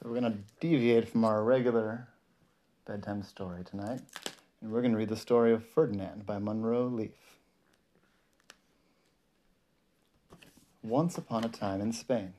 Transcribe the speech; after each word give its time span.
So 0.00 0.08
we're 0.08 0.20
going 0.20 0.32
to 0.32 0.38
deviate 0.60 1.08
from 1.08 1.24
our 1.24 1.42
regular 1.42 2.06
bedtime 2.86 3.24
story 3.24 3.64
tonight, 3.64 4.00
and 4.60 4.70
we're 4.70 4.80
going 4.80 4.92
to 4.92 4.96
read 4.98 5.08
the 5.08 5.16
story 5.16 5.52
of 5.52 5.66
Ferdinand 5.66 6.24
by 6.24 6.38
Munro 6.38 6.86
Leaf. 6.86 7.40
Once 10.84 11.18
upon 11.18 11.42
a 11.42 11.48
time 11.48 11.80
in 11.80 11.92
Spain, 11.92 12.34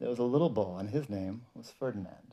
there 0.00 0.08
was 0.08 0.18
a 0.18 0.22
little 0.22 0.48
bull, 0.48 0.78
and 0.78 0.88
his 0.88 1.10
name 1.10 1.42
was 1.54 1.74
Ferdinand. 1.78 2.32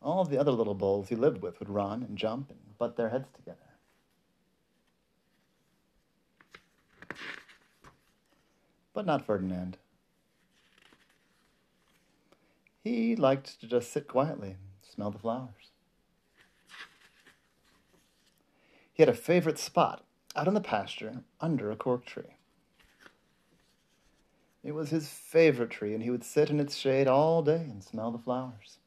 All 0.00 0.24
the 0.24 0.38
other 0.38 0.52
little 0.52 0.74
bulls 0.74 1.08
he 1.08 1.16
lived 1.16 1.42
with 1.42 1.58
would 1.58 1.68
run 1.68 2.04
and 2.04 2.16
jump 2.16 2.50
and 2.50 2.78
butt 2.78 2.96
their 2.96 3.08
heads 3.08 3.26
together. 3.34 3.58
But 8.94 9.04
not 9.04 9.26
Ferdinand. 9.26 9.78
He 12.88 13.16
liked 13.16 13.60
to 13.60 13.66
just 13.66 13.92
sit 13.92 14.08
quietly 14.08 14.48
and 14.48 14.58
smell 14.80 15.10
the 15.10 15.18
flowers. 15.18 15.72
He 18.94 19.02
had 19.02 19.10
a 19.10 19.14
favorite 19.14 19.58
spot 19.58 20.06
out 20.34 20.48
in 20.48 20.54
the 20.54 20.62
pasture 20.62 21.22
under 21.38 21.70
a 21.70 21.76
cork 21.76 22.06
tree. 22.06 22.36
It 24.64 24.72
was 24.72 24.88
his 24.88 25.08
favorite 25.08 25.68
tree, 25.68 25.92
and 25.92 26.02
he 26.02 26.08
would 26.08 26.24
sit 26.24 26.48
in 26.48 26.60
its 26.60 26.76
shade 26.76 27.06
all 27.06 27.42
day 27.42 27.66
and 27.70 27.84
smell 27.84 28.10
the 28.10 28.18
flowers. 28.18 28.78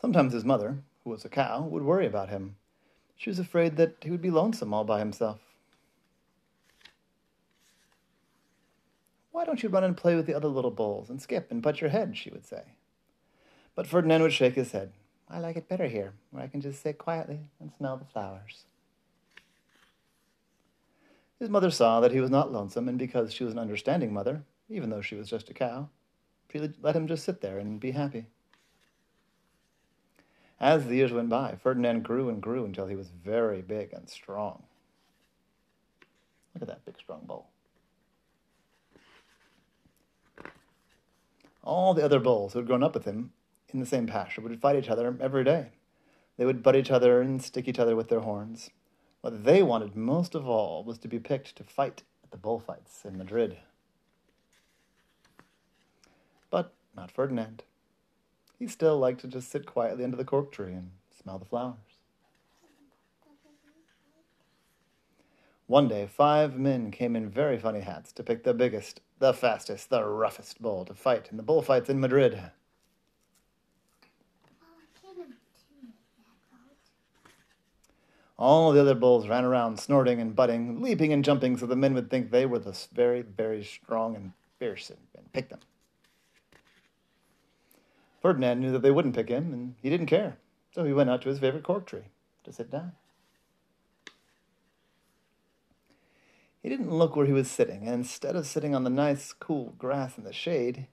Sometimes 0.00 0.32
his 0.32 0.46
mother, 0.46 0.78
who 1.04 1.10
was 1.10 1.26
a 1.26 1.28
cow, 1.28 1.60
would 1.60 1.82
worry 1.82 2.06
about 2.06 2.30
him. 2.30 2.56
She 3.16 3.28
was 3.28 3.38
afraid 3.38 3.76
that 3.76 3.96
he 4.00 4.10
would 4.10 4.22
be 4.22 4.30
lonesome 4.30 4.72
all 4.72 4.84
by 4.84 5.00
himself. 5.00 5.45
Why 9.36 9.44
don't 9.44 9.62
you 9.62 9.68
run 9.68 9.84
and 9.84 9.94
play 9.94 10.16
with 10.16 10.24
the 10.24 10.32
other 10.32 10.48
little 10.48 10.70
bulls 10.70 11.10
and 11.10 11.20
skip 11.20 11.50
and 11.50 11.60
butt 11.60 11.82
your 11.82 11.90
head? 11.90 12.16
she 12.16 12.30
would 12.30 12.46
say. 12.46 12.62
But 13.74 13.86
Ferdinand 13.86 14.22
would 14.22 14.32
shake 14.32 14.54
his 14.54 14.72
head. 14.72 14.92
I 15.28 15.40
like 15.40 15.56
it 15.56 15.68
better 15.68 15.88
here, 15.88 16.14
where 16.30 16.42
I 16.42 16.46
can 16.46 16.62
just 16.62 16.82
sit 16.82 16.96
quietly 16.96 17.40
and 17.60 17.70
smell 17.70 17.98
the 17.98 18.06
flowers. 18.06 18.64
His 21.38 21.50
mother 21.50 21.70
saw 21.70 22.00
that 22.00 22.12
he 22.12 22.20
was 22.20 22.30
not 22.30 22.50
lonesome, 22.50 22.88
and 22.88 22.98
because 22.98 23.34
she 23.34 23.44
was 23.44 23.52
an 23.52 23.58
understanding 23.58 24.10
mother, 24.10 24.42
even 24.70 24.88
though 24.88 25.02
she 25.02 25.16
was 25.16 25.28
just 25.28 25.50
a 25.50 25.52
cow, 25.52 25.90
she 26.50 26.70
let 26.80 26.96
him 26.96 27.06
just 27.06 27.22
sit 27.22 27.42
there 27.42 27.58
and 27.58 27.78
be 27.78 27.90
happy. 27.90 28.24
As 30.58 30.86
the 30.86 30.96
years 30.96 31.12
went 31.12 31.28
by, 31.28 31.56
Ferdinand 31.62 32.04
grew 32.04 32.30
and 32.30 32.40
grew 32.40 32.64
until 32.64 32.86
he 32.86 32.96
was 32.96 33.10
very 33.10 33.60
big 33.60 33.92
and 33.92 34.08
strong. 34.08 34.62
Look 36.54 36.62
at 36.62 36.68
that 36.68 36.86
big, 36.86 36.96
strong 36.96 37.26
bull. 37.26 37.50
All 41.76 41.92
the 41.92 42.06
other 42.06 42.20
bulls 42.20 42.54
who 42.54 42.60
had 42.60 42.66
grown 42.66 42.82
up 42.82 42.94
with 42.94 43.04
him 43.04 43.32
in 43.68 43.80
the 43.80 43.84
same 43.84 44.06
pasture 44.06 44.40
would 44.40 44.62
fight 44.62 44.76
each 44.76 44.88
other 44.88 45.14
every 45.20 45.44
day. 45.44 45.72
They 46.38 46.46
would 46.46 46.62
butt 46.62 46.74
each 46.74 46.90
other 46.90 47.20
and 47.20 47.42
stick 47.42 47.68
each 47.68 47.78
other 47.78 47.94
with 47.94 48.08
their 48.08 48.20
horns. 48.20 48.70
What 49.20 49.44
they 49.44 49.62
wanted 49.62 49.94
most 49.94 50.34
of 50.34 50.48
all 50.48 50.84
was 50.84 50.96
to 51.00 51.06
be 51.06 51.18
picked 51.18 51.54
to 51.56 51.64
fight 51.64 52.02
at 52.24 52.30
the 52.30 52.38
bullfights 52.38 53.04
in 53.04 53.18
Madrid. 53.18 53.58
But 56.48 56.72
not 56.96 57.10
Ferdinand. 57.10 57.64
He 58.58 58.68
still 58.68 58.98
liked 58.98 59.20
to 59.20 59.28
just 59.28 59.50
sit 59.50 59.66
quietly 59.66 60.02
under 60.02 60.16
the 60.16 60.24
cork 60.24 60.52
tree 60.52 60.72
and 60.72 60.92
smell 61.22 61.38
the 61.38 61.44
flowers. 61.44 61.95
One 65.66 65.88
day, 65.88 66.06
five 66.06 66.56
men 66.56 66.92
came 66.92 67.16
in 67.16 67.28
very 67.28 67.58
funny 67.58 67.80
hats 67.80 68.12
to 68.12 68.22
pick 68.22 68.44
the 68.44 68.54
biggest, 68.54 69.00
the 69.18 69.34
fastest, 69.34 69.90
the 69.90 70.04
roughest 70.04 70.62
bull 70.62 70.84
to 70.84 70.94
fight 70.94 71.28
in 71.30 71.36
the 71.36 71.42
bullfights 71.42 71.90
in 71.90 71.98
Madrid. 71.98 72.40
All 78.38 78.70
the 78.70 78.80
other 78.80 78.94
bulls 78.94 79.28
ran 79.28 79.44
around, 79.44 79.80
snorting 79.80 80.20
and 80.20 80.36
butting, 80.36 80.82
leaping 80.82 81.12
and 81.12 81.24
jumping, 81.24 81.56
so 81.56 81.66
the 81.66 81.74
men 81.74 81.94
would 81.94 82.10
think 82.10 82.30
they 82.30 82.46
were 82.46 82.58
the 82.58 82.78
very, 82.92 83.22
very 83.22 83.64
strong 83.64 84.14
and 84.14 84.32
fierce 84.58 84.90
and, 84.90 85.32
pick 85.32 85.48
them. 85.48 85.60
Ferdinand 88.20 88.60
knew 88.60 88.72
that 88.72 88.82
they 88.82 88.90
wouldn't 88.90 89.14
pick 89.14 89.28
him, 89.28 89.52
and 89.52 89.74
he 89.82 89.90
didn't 89.90 90.06
care, 90.06 90.36
so 90.72 90.84
he 90.84 90.92
went 90.92 91.10
out 91.10 91.22
to 91.22 91.28
his 91.28 91.38
favorite 91.38 91.64
cork 91.64 91.86
tree 91.86 92.04
to 92.44 92.52
sit 92.52 92.70
down. 92.70 92.92
He 96.66 96.70
didn't 96.70 96.90
look 96.90 97.14
where 97.14 97.26
he 97.26 97.32
was 97.32 97.48
sitting, 97.48 97.86
and 97.86 97.94
instead 97.94 98.34
of 98.34 98.44
sitting 98.44 98.74
on 98.74 98.82
the 98.82 98.90
nice, 98.90 99.32
cool 99.32 99.74
grass 99.78 100.18
in 100.18 100.24
the 100.24 100.32
shade, 100.32 100.88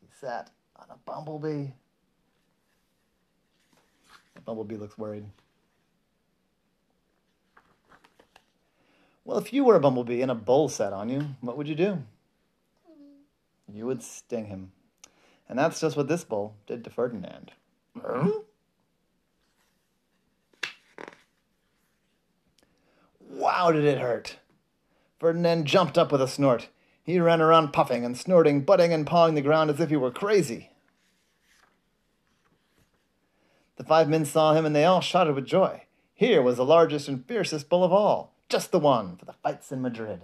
he 0.00 0.06
sat 0.18 0.48
on 0.76 0.86
a 0.88 0.96
bumblebee. 1.04 1.72
The 4.34 4.40
bumblebee 4.40 4.76
looks 4.76 4.96
worried. 4.96 5.26
Well, 9.26 9.36
if 9.36 9.52
you 9.52 9.62
were 9.62 9.74
a 9.74 9.80
bumblebee 9.80 10.22
and 10.22 10.30
a 10.30 10.34
bull 10.34 10.70
sat 10.70 10.94
on 10.94 11.10
you, 11.10 11.36
what 11.42 11.58
would 11.58 11.68
you 11.68 11.74
do? 11.74 12.02
Mm-hmm. 12.90 13.76
You 13.76 13.84
would 13.84 14.02
sting 14.02 14.46
him. 14.46 14.72
And 15.50 15.58
that's 15.58 15.82
just 15.82 15.98
what 15.98 16.08
this 16.08 16.24
bull 16.24 16.56
did 16.66 16.82
to 16.82 16.88
Ferdinand. 16.88 17.52
Mm-hmm. 17.94 18.30
Wow, 23.28 23.70
did 23.70 23.84
it 23.84 23.98
hurt! 23.98 24.38
Ferdinand 25.24 25.64
jumped 25.64 25.96
up 25.96 26.12
with 26.12 26.20
a 26.20 26.28
snort. 26.28 26.68
He 27.02 27.18
ran 27.18 27.40
around 27.40 27.72
puffing 27.72 28.04
and 28.04 28.14
snorting, 28.14 28.60
butting 28.60 28.92
and 28.92 29.06
pawing 29.06 29.34
the 29.34 29.40
ground 29.40 29.70
as 29.70 29.80
if 29.80 29.88
he 29.88 29.96
were 29.96 30.10
crazy. 30.10 30.68
The 33.76 33.84
five 33.84 34.06
men 34.06 34.26
saw 34.26 34.52
him 34.52 34.66
and 34.66 34.76
they 34.76 34.84
all 34.84 35.00
shouted 35.00 35.34
with 35.34 35.46
joy. 35.46 35.84
Here 36.12 36.42
was 36.42 36.58
the 36.58 36.64
largest 36.66 37.08
and 37.08 37.24
fiercest 37.26 37.70
bull 37.70 37.82
of 37.82 37.90
all, 37.90 38.34
just 38.50 38.70
the 38.70 38.78
one 38.78 39.16
for 39.16 39.24
the 39.24 39.32
fights 39.32 39.72
in 39.72 39.80
Madrid. 39.80 40.20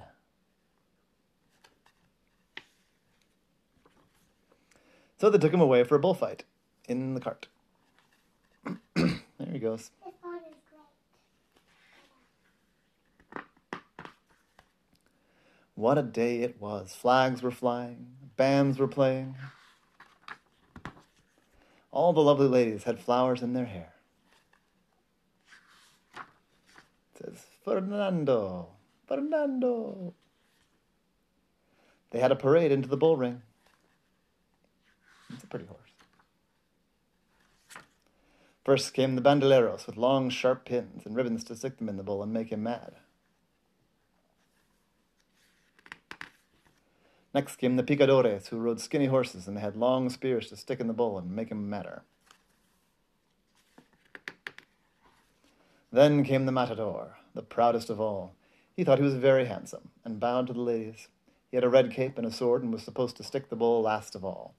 So 5.16 5.30
they 5.30 5.38
took 5.38 5.54
him 5.54 5.62
away 5.62 5.82
for 5.82 5.94
a 5.94 5.98
bullfight 5.98 6.44
in 6.86 7.14
the 7.14 7.20
cart. 7.20 7.48
there 8.94 9.22
he 9.50 9.58
goes. 9.58 9.92
What 15.80 15.96
a 15.96 16.02
day 16.02 16.42
it 16.42 16.60
was. 16.60 16.94
Flags 16.94 17.42
were 17.42 17.50
flying, 17.50 18.08
bands 18.36 18.78
were 18.78 18.86
playing. 18.86 19.34
All 21.90 22.12
the 22.12 22.20
lovely 22.20 22.48
ladies 22.48 22.84
had 22.84 23.00
flowers 23.00 23.40
in 23.40 23.54
their 23.54 23.64
hair. 23.64 23.94
It 26.14 27.24
says, 27.24 27.46
Fernando, 27.64 28.68
Fernando. 29.08 30.12
They 32.10 32.20
had 32.20 32.30
a 32.30 32.36
parade 32.36 32.72
into 32.72 32.90
the 32.90 32.98
bull 32.98 33.16
ring. 33.16 33.40
It's 35.32 35.44
a 35.44 35.46
pretty 35.46 35.64
horse. 35.64 35.80
First 38.66 38.92
came 38.92 39.14
the 39.14 39.22
bandoleros 39.22 39.86
with 39.86 39.96
long, 39.96 40.28
sharp 40.28 40.66
pins 40.66 41.06
and 41.06 41.16
ribbons 41.16 41.42
to 41.44 41.56
stick 41.56 41.78
them 41.78 41.88
in 41.88 41.96
the 41.96 42.02
bull 42.02 42.22
and 42.22 42.34
make 42.34 42.52
him 42.52 42.64
mad. 42.64 42.96
Next 47.32 47.56
came 47.56 47.76
the 47.76 47.82
picadores, 47.82 48.48
who 48.48 48.58
rode 48.58 48.80
skinny 48.80 49.06
horses 49.06 49.46
and 49.46 49.56
they 49.56 49.60
had 49.60 49.76
long 49.76 50.10
spears 50.10 50.48
to 50.48 50.56
stick 50.56 50.80
in 50.80 50.88
the 50.88 50.92
bull 50.92 51.16
and 51.16 51.30
make 51.30 51.50
him 51.50 51.70
madder. 51.70 52.02
Then 55.92 56.24
came 56.24 56.46
the 56.46 56.52
matador, 56.52 57.16
the 57.34 57.42
proudest 57.42 57.90
of 57.90 58.00
all. 58.00 58.34
He 58.76 58.84
thought 58.84 58.98
he 58.98 59.04
was 59.04 59.14
very 59.14 59.46
handsome 59.46 59.90
and 60.04 60.20
bowed 60.20 60.46
to 60.48 60.52
the 60.52 60.60
ladies. 60.60 61.08
He 61.50 61.56
had 61.56 61.64
a 61.64 61.68
red 61.68 61.92
cape 61.92 62.16
and 62.16 62.26
a 62.26 62.32
sword 62.32 62.62
and 62.62 62.72
was 62.72 62.82
supposed 62.82 63.16
to 63.16 63.24
stick 63.24 63.48
the 63.48 63.56
bull 63.56 63.82
last 63.82 64.14
of 64.14 64.24
all. 64.24 64.54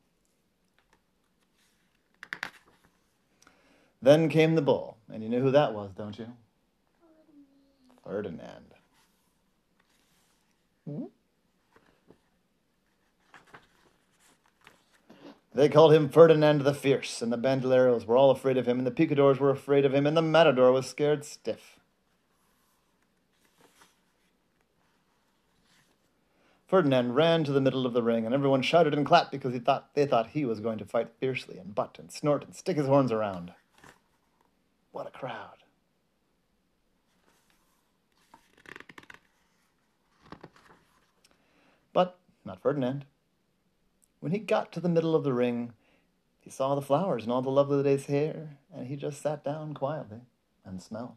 Then 4.01 4.29
came 4.29 4.55
the 4.55 4.61
bull, 4.61 4.97
and 5.13 5.23
you 5.23 5.29
know 5.29 5.41
who 5.41 5.51
that 5.51 5.73
was, 5.73 5.91
don't 5.93 6.17
you? 6.17 6.33
Ferdinand. 8.03 8.70
They 15.61 15.69
called 15.69 15.93
him 15.93 16.09
Ferdinand 16.09 16.61
the 16.61 16.73
Fierce, 16.73 17.21
and 17.21 17.31
the 17.31 17.37
bandoleros 17.37 18.07
were 18.07 18.17
all 18.17 18.31
afraid 18.31 18.57
of 18.57 18.67
him, 18.67 18.79
and 18.79 18.87
the 18.87 18.89
picadors 18.89 19.39
were 19.39 19.51
afraid 19.51 19.85
of 19.85 19.93
him, 19.93 20.07
and 20.07 20.17
the 20.17 20.21
matador 20.23 20.71
was 20.71 20.89
scared 20.89 21.23
stiff. 21.23 21.77
Ferdinand 26.65 27.13
ran 27.13 27.43
to 27.43 27.51
the 27.51 27.61
middle 27.61 27.85
of 27.85 27.93
the 27.93 28.01
ring, 28.01 28.25
and 28.25 28.33
everyone 28.33 28.63
shouted 28.63 28.95
and 28.95 29.05
clapped 29.05 29.31
because 29.31 29.53
he 29.53 29.59
thought 29.59 29.93
they 29.93 30.07
thought 30.07 30.29
he 30.29 30.45
was 30.45 30.59
going 30.59 30.79
to 30.79 30.85
fight 30.85 31.11
fiercely 31.19 31.59
and 31.59 31.75
butt 31.75 31.99
and 31.99 32.11
snort 32.11 32.43
and 32.43 32.55
stick 32.55 32.77
his 32.77 32.87
horns 32.87 33.11
around. 33.11 33.53
What 34.91 35.05
a 35.05 35.11
crowd! 35.11 35.59
But 41.93 42.17
not 42.43 42.63
Ferdinand. 42.63 43.05
When 44.21 44.31
he 44.31 44.37
got 44.37 44.71
to 44.71 44.79
the 44.79 44.87
middle 44.87 45.15
of 45.15 45.23
the 45.23 45.33
ring, 45.33 45.73
he 46.39 46.51
saw 46.51 46.75
the 46.75 46.81
flowers 46.81 47.23
and 47.23 47.31
all 47.31 47.41
the 47.41 47.49
lovely 47.49 47.81
day's 47.83 48.05
here, 48.05 48.57
and 48.73 48.87
he 48.87 48.95
just 48.95 49.19
sat 49.19 49.43
down 49.43 49.73
quietly 49.73 50.19
and 50.63 50.81
smelled. 50.81 51.15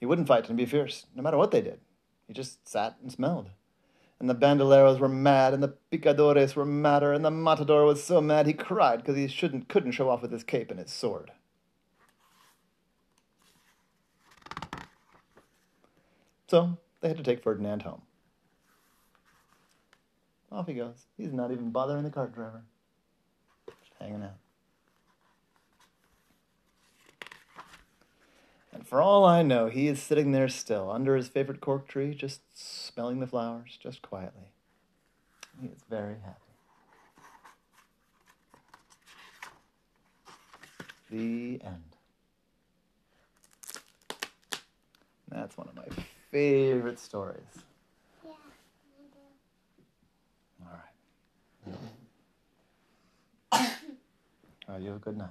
He 0.00 0.06
wouldn't 0.06 0.28
fight 0.28 0.48
and 0.48 0.58
be 0.58 0.66
fierce, 0.66 1.06
no 1.14 1.22
matter 1.22 1.36
what 1.36 1.52
they 1.52 1.60
did. 1.60 1.80
He 2.26 2.34
just 2.34 2.68
sat 2.68 2.96
and 3.00 3.10
smelled. 3.10 3.50
And 4.18 4.28
the 4.28 4.34
bandoleros 4.34 4.98
were 4.98 5.08
mad, 5.08 5.54
and 5.54 5.62
the 5.62 5.74
picadores 5.92 6.56
were 6.56 6.64
madder, 6.64 7.12
and 7.12 7.24
the 7.24 7.30
matador 7.30 7.84
was 7.84 8.02
so 8.02 8.20
mad 8.20 8.48
he 8.48 8.52
cried 8.52 8.98
because 8.98 9.16
he 9.16 9.28
shouldn't, 9.28 9.68
couldn't 9.68 9.92
show 9.92 10.08
off 10.08 10.22
with 10.22 10.32
his 10.32 10.42
cape 10.42 10.72
and 10.72 10.80
his 10.80 10.92
sword. 10.92 11.30
So 16.48 16.78
they 17.00 17.08
had 17.08 17.16
to 17.16 17.22
take 17.22 17.42
Ferdinand 17.42 17.82
home. 17.82 18.02
Off 20.50 20.66
he 20.66 20.74
goes. 20.74 21.06
He's 21.16 21.32
not 21.32 21.52
even 21.52 21.70
bothering 21.70 22.04
the 22.04 22.10
cart 22.10 22.34
driver. 22.34 22.62
Just 23.66 23.92
hanging 24.00 24.22
out. 24.22 24.38
And 28.72 28.86
for 28.86 29.02
all 29.02 29.24
I 29.24 29.42
know, 29.42 29.68
he 29.68 29.88
is 29.88 30.00
sitting 30.00 30.32
there 30.32 30.48
still, 30.48 30.90
under 30.90 31.16
his 31.16 31.28
favorite 31.28 31.60
cork 31.60 31.88
tree, 31.88 32.14
just 32.14 32.40
smelling 32.54 33.20
the 33.20 33.26
flowers, 33.26 33.78
just 33.82 34.02
quietly. 34.02 34.52
He 35.60 35.66
is 35.66 35.82
very 35.90 36.16
happy. 36.24 36.38
The 41.10 41.60
end. 41.64 41.82
That's 45.28 45.56
one 45.56 45.68
of 45.68 45.74
my 45.74 45.84
favorite 46.30 46.98
stories. 46.98 47.64
Yeah. 48.24 48.30
All 50.62 50.72
right. 53.52 53.68
All 54.68 54.74
right, 54.74 54.82
you 54.82 54.88
have 54.88 54.96
a 54.96 55.00
good 55.00 55.16
night. 55.16 55.30